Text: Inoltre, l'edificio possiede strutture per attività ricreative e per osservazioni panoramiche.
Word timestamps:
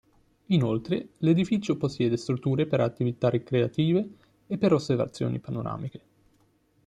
Inoltre, 0.47 1.09
l'edificio 1.19 1.77
possiede 1.77 2.17
strutture 2.17 2.65
per 2.65 2.79
attività 2.79 3.29
ricreative 3.29 4.09
e 4.47 4.57
per 4.57 4.73
osservazioni 4.73 5.37
panoramiche. 5.37 6.01